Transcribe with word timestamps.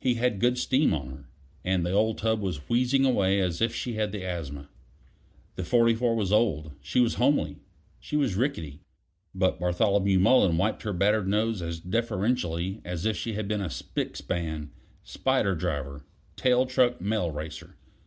He 0.00 0.14
had 0.14 0.40
good 0.40 0.56
steam 0.56 0.94
on 0.94 1.10
her, 1.10 1.28
and 1.62 1.84
the 1.84 1.92
old 1.92 2.16
tub 2.16 2.40
was 2.40 2.70
wheezing 2.70 3.04
away 3.04 3.38
as 3.38 3.60
if 3.60 3.74
she 3.74 3.92
had 3.96 4.12
the 4.12 4.24
asthma. 4.24 4.70
The 5.56 5.62
44 5.62 6.14
was 6.16 6.32
old; 6.32 6.72
she 6.80 7.00
was 7.00 7.16
homely; 7.16 7.58
she 8.00 8.16
was 8.16 8.34
rickety; 8.34 8.80
but 9.34 9.60
Bartholomew 9.60 10.20
Mullen 10.20 10.56
wiped 10.56 10.84
her 10.84 10.94
battered 10.94 11.28
nose 11.28 11.60
as 11.60 11.80
deferentially 11.80 12.80
as 12.82 13.04
if 13.04 13.14
she 13.18 13.34
had 13.34 13.46
been 13.46 13.60
a 13.60 13.68
spick 13.68 14.16
span, 14.16 14.70
spider 15.04 15.54
driver, 15.54 16.06
tail 16.34 16.64
truck 16.64 17.02
mail 17.02 17.30
racer. 17.30 17.76